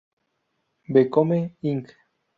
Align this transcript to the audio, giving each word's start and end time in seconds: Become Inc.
Become 0.91 1.53
Inc. 1.63 1.93